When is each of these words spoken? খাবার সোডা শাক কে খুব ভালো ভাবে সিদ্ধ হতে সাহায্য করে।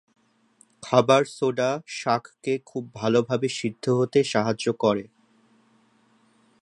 খাবার 0.83 1.23
সোডা 1.27 1.69
শাক 1.91 2.23
কে 2.43 2.53
খুব 2.65 2.83
ভালো 2.93 3.19
ভাবে 3.21 3.47
সিদ্ধ 3.49 3.85
হতে 3.89 4.19
সাহায্য 4.23 4.65
করে। 4.73 5.05